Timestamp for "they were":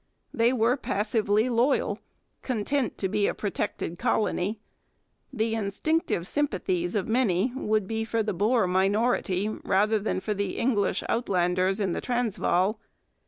0.33-0.77